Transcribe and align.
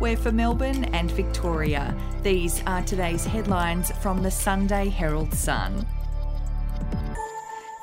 We're 0.00 0.16
for 0.16 0.32
Melbourne 0.32 0.84
and 0.94 1.10
Victoria. 1.10 1.96
These 2.22 2.62
are 2.66 2.82
today's 2.82 3.24
headlines 3.24 3.90
from 4.00 4.22
the 4.22 4.30
Sunday 4.30 4.88
Herald 4.88 5.34
Sun. 5.34 5.86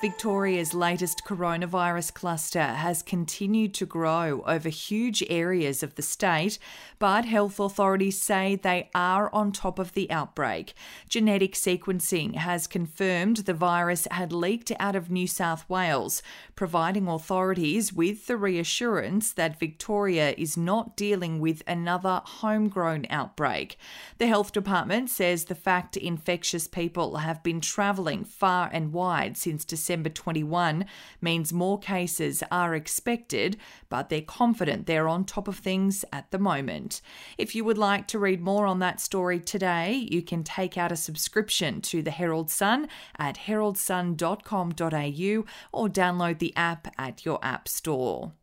Victoria's 0.05 0.75
latest 0.75 1.23
coronavirus 1.25 2.13
cluster 2.13 2.61
has 2.61 3.01
continued 3.01 3.73
to 3.73 3.87
grow 3.87 4.43
over 4.45 4.69
huge 4.69 5.23
areas 5.31 5.81
of 5.81 5.95
the 5.95 6.03
state, 6.03 6.59
but 6.99 7.25
health 7.25 7.59
authorities 7.59 8.21
say 8.21 8.55
they 8.55 8.87
are 8.93 9.33
on 9.33 9.51
top 9.51 9.79
of 9.79 9.93
the 9.93 10.11
outbreak. 10.11 10.75
Genetic 11.09 11.53
sequencing 11.53 12.35
has 12.35 12.67
confirmed 12.67 13.37
the 13.37 13.53
virus 13.55 14.07
had 14.11 14.31
leaked 14.31 14.71
out 14.79 14.95
of 14.95 15.09
New 15.09 15.25
South 15.25 15.67
Wales, 15.67 16.21
providing 16.55 17.07
authorities 17.07 17.91
with 17.91 18.27
the 18.27 18.37
reassurance 18.37 19.33
that 19.33 19.59
Victoria 19.59 20.35
is 20.37 20.55
not 20.55 20.95
dealing 20.95 21.39
with 21.39 21.63
another 21.65 22.21
homegrown 22.23 23.07
outbreak. 23.09 23.75
The 24.19 24.27
health 24.27 24.51
department 24.51 25.09
says 25.09 25.45
the 25.45 25.55
fact 25.55 25.97
infectious 25.97 26.67
people 26.67 27.17
have 27.17 27.41
been 27.41 27.59
travelling 27.59 28.23
far 28.23 28.69
and 28.71 28.93
wide 28.93 29.35
since 29.35 29.65
December 29.65 29.94
December 29.95 30.09
21 30.09 30.85
means 31.21 31.53
more 31.53 31.79
cases 31.79 32.43
are 32.51 32.75
expected, 32.75 33.55
but 33.87 34.09
they're 34.09 34.19
confident 34.19 34.87
they're 34.87 35.07
on 35.07 35.23
top 35.23 35.47
of 35.47 35.57
things 35.57 36.03
at 36.11 36.29
the 36.31 36.37
moment. 36.37 36.99
If 37.37 37.55
you 37.55 37.63
would 37.63 37.77
like 37.77 38.07
to 38.07 38.19
read 38.19 38.41
more 38.41 38.65
on 38.65 38.79
that 38.79 38.99
story 38.99 39.39
today, 39.39 40.05
you 40.11 40.21
can 40.21 40.43
take 40.43 40.77
out 40.77 40.91
a 40.91 40.97
subscription 40.97 41.79
to 41.83 42.01
the 42.01 42.11
Herald 42.11 42.51
Sun 42.51 42.89
at 43.17 43.37
heraldsun.com.au 43.37 45.45
or 45.71 45.87
download 45.87 46.39
the 46.39 46.53
app 46.57 46.93
at 46.97 47.23
your 47.23 47.39
app 47.41 47.69
store. 47.69 48.33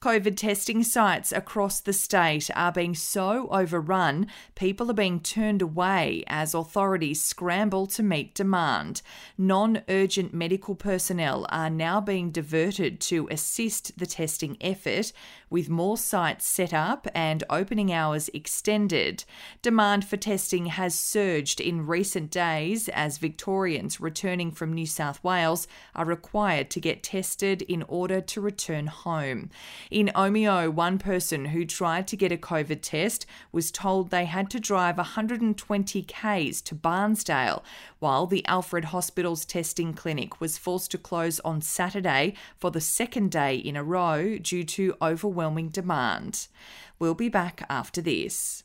COVID 0.00 0.36
testing 0.36 0.84
sites 0.84 1.32
across 1.32 1.80
the 1.80 1.92
state 1.92 2.48
are 2.54 2.70
being 2.70 2.94
so 2.94 3.48
overrun, 3.50 4.28
people 4.54 4.88
are 4.92 4.94
being 4.94 5.18
turned 5.18 5.60
away 5.60 6.22
as 6.28 6.54
authorities 6.54 7.20
scramble 7.20 7.88
to 7.88 8.04
meet 8.04 8.32
demand. 8.32 9.02
Non 9.36 9.82
urgent 9.88 10.32
medical 10.32 10.76
personnel 10.76 11.46
are 11.48 11.68
now 11.68 12.00
being 12.00 12.30
diverted 12.30 13.00
to 13.00 13.26
assist 13.28 13.98
the 13.98 14.06
testing 14.06 14.56
effort, 14.60 15.12
with 15.50 15.68
more 15.68 15.96
sites 15.96 16.46
set 16.46 16.72
up 16.72 17.08
and 17.12 17.42
opening 17.50 17.92
hours 17.92 18.30
extended. 18.32 19.24
Demand 19.62 20.04
for 20.04 20.16
testing 20.16 20.66
has 20.66 20.94
surged 20.94 21.60
in 21.60 21.86
recent 21.86 22.30
days 22.30 22.88
as 22.90 23.18
Victorians 23.18 24.00
returning 24.00 24.52
from 24.52 24.72
New 24.72 24.86
South 24.86 25.24
Wales 25.24 25.66
are 25.96 26.04
required 26.04 26.70
to 26.70 26.78
get 26.78 27.02
tested 27.02 27.62
in 27.62 27.82
order 27.88 28.20
to 28.20 28.40
return 28.40 28.86
home. 28.86 29.50
In 29.90 30.10
Omeo, 30.14 30.70
one 30.70 30.98
person 30.98 31.46
who 31.46 31.64
tried 31.64 32.06
to 32.08 32.16
get 32.16 32.30
a 32.30 32.36
COVID 32.36 32.80
test 32.82 33.24
was 33.52 33.70
told 33.70 34.10
they 34.10 34.26
had 34.26 34.50
to 34.50 34.60
drive 34.60 34.98
120 34.98 36.02
k's 36.02 36.60
to 36.62 36.74
Bairnsdale, 36.74 37.62
while 37.98 38.26
the 38.26 38.44
Alfred 38.46 38.86
Hospital's 38.86 39.46
testing 39.46 39.94
clinic 39.94 40.40
was 40.40 40.58
forced 40.58 40.90
to 40.90 40.98
close 40.98 41.40
on 41.40 41.62
Saturday 41.62 42.34
for 42.56 42.70
the 42.70 42.80
second 42.80 43.30
day 43.30 43.56
in 43.56 43.76
a 43.76 43.84
row 43.84 44.36
due 44.36 44.64
to 44.64 44.96
overwhelming 45.00 45.68
demand. 45.70 46.48
We'll 46.98 47.14
be 47.14 47.30
back 47.30 47.64
after 47.70 48.02
this. 48.02 48.64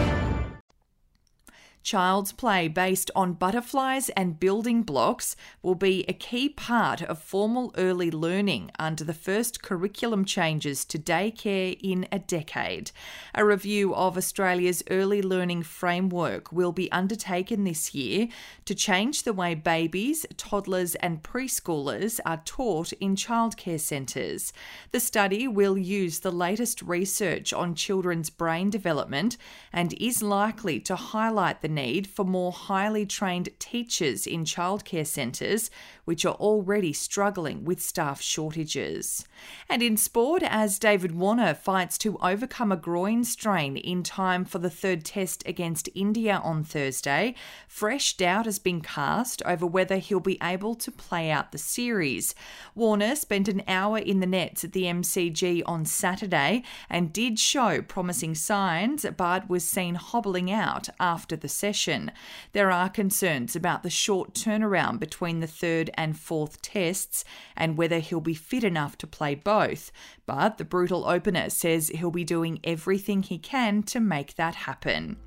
Child's 1.83 2.31
play 2.31 2.67
based 2.67 3.09
on 3.15 3.33
butterflies 3.33 4.09
and 4.09 4.39
building 4.39 4.83
blocks 4.83 5.35
will 5.63 5.73
be 5.73 6.05
a 6.07 6.13
key 6.13 6.47
part 6.47 7.01
of 7.01 7.17
formal 7.19 7.73
early 7.75 8.11
learning 8.11 8.69
under 8.77 9.03
the 9.03 9.15
first 9.15 9.63
curriculum 9.63 10.23
changes 10.23 10.85
to 10.85 10.99
daycare 10.99 11.75
in 11.81 12.07
a 12.11 12.19
decade. 12.19 12.91
A 13.33 13.43
review 13.43 13.95
of 13.95 14.15
Australia's 14.15 14.83
early 14.91 15.23
learning 15.23 15.63
framework 15.63 16.51
will 16.51 16.71
be 16.71 16.91
undertaken 16.91 17.63
this 17.63 17.95
year 17.95 18.27
to 18.65 18.75
change 18.75 19.23
the 19.23 19.33
way 19.33 19.55
babies, 19.55 20.25
toddlers, 20.37 20.93
and 20.95 21.23
preschoolers 21.23 22.19
are 22.27 22.41
taught 22.45 22.93
in 22.93 23.15
childcare 23.15 23.79
centres. 23.79 24.53
The 24.91 24.99
study 24.99 25.47
will 25.47 25.79
use 25.79 26.19
the 26.19 26.31
latest 26.31 26.83
research 26.83 27.51
on 27.53 27.73
children's 27.73 28.29
brain 28.29 28.69
development 28.69 29.35
and 29.73 29.93
is 29.93 30.21
likely 30.21 30.79
to 30.81 30.95
highlight 30.95 31.61
the 31.61 31.70
need 31.73 32.07
for 32.07 32.25
more 32.25 32.51
highly 32.51 33.05
trained 33.05 33.49
teachers 33.59 34.27
in 34.27 34.43
childcare 34.43 35.07
centres, 35.07 35.71
which 36.11 36.25
are 36.25 36.35
already 36.41 36.91
struggling 36.91 37.63
with 37.63 37.79
staff 37.79 38.21
shortages. 38.21 39.25
And 39.69 39.81
in 39.81 39.95
sport, 39.95 40.43
as 40.43 40.77
David 40.77 41.15
Warner 41.15 41.53
fights 41.53 41.97
to 41.99 42.17
overcome 42.21 42.69
a 42.69 42.75
groin 42.75 43.23
strain 43.23 43.77
in 43.77 44.03
time 44.03 44.43
for 44.43 44.59
the 44.59 44.69
third 44.69 45.05
test 45.05 45.41
against 45.45 45.87
India 45.95 46.41
on 46.43 46.65
Thursday, 46.65 47.33
fresh 47.65 48.17
doubt 48.17 48.43
has 48.43 48.59
been 48.59 48.81
cast 48.81 49.41
over 49.45 49.65
whether 49.65 49.99
he'll 49.99 50.19
be 50.19 50.37
able 50.43 50.75
to 50.75 50.91
play 50.91 51.31
out 51.31 51.53
the 51.53 51.57
series. 51.57 52.35
Warner 52.75 53.15
spent 53.15 53.47
an 53.47 53.63
hour 53.65 53.97
in 53.97 54.19
the 54.19 54.27
nets 54.27 54.65
at 54.65 54.73
the 54.73 54.83
MCG 54.83 55.63
on 55.65 55.85
Saturday 55.85 56.63
and 56.89 57.13
did 57.13 57.39
show 57.39 57.81
promising 57.81 58.35
signs, 58.35 59.05
but 59.15 59.49
was 59.49 59.63
seen 59.63 59.95
hobbling 59.95 60.51
out 60.51 60.89
after 60.99 61.37
the 61.37 61.47
session. 61.47 62.11
There 62.51 62.69
are 62.69 62.89
concerns 62.89 63.55
about 63.55 63.83
the 63.83 63.89
short 63.89 64.33
turnaround 64.33 64.99
between 64.99 65.39
the 65.39 65.47
third 65.47 65.89
and 66.01 66.17
fourth 66.17 66.61
tests 66.61 67.23
and 67.55 67.77
whether 67.77 67.99
he'll 67.99 68.19
be 68.19 68.33
fit 68.33 68.63
enough 68.63 68.97
to 68.97 69.07
play 69.07 69.35
both. 69.35 69.91
But 70.25 70.57
the 70.57 70.65
brutal 70.65 71.07
opener 71.07 71.49
says 71.49 71.89
he'll 71.89 72.11
be 72.11 72.23
doing 72.23 72.59
everything 72.63 73.21
he 73.21 73.37
can 73.37 73.83
to 73.83 73.99
make 73.99 74.35
that 74.35 74.55
happen. 74.55 75.17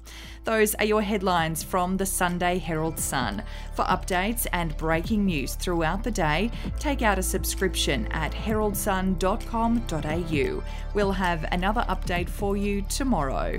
Those 0.43 0.75
are 0.75 0.85
your 0.85 1.03
headlines 1.03 1.63
from 1.63 1.97
the 1.97 2.07
Sunday 2.07 2.59
Herald 2.59 2.99
Sun. 2.99 3.43
For 3.75 3.85
updates 3.85 4.47
and 4.53 4.77
breaking 4.77 5.25
news 5.25 5.55
throughout 5.55 6.03
the 6.03 6.11
day, 6.11 6.51
take 6.79 7.03
out 7.03 7.19
a 7.19 7.23
subscription 7.23 8.07
at 8.09 8.33
heraldsun.com.au. 8.33 10.63
We'll 10.95 11.13
have 11.13 11.45
another 11.53 11.85
update 11.89 12.29
for 12.29 12.57
you 12.57 12.83
tomorrow. 12.83 13.59